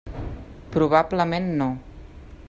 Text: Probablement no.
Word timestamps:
Probablement 0.75 1.47
no. 1.61 1.69